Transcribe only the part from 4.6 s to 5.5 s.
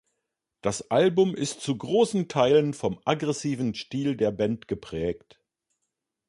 geprägt.